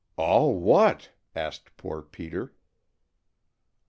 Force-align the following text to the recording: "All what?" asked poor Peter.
"All 0.17 0.55
what?" 0.55 1.09
asked 1.35 1.77
poor 1.77 2.01
Peter. 2.01 2.55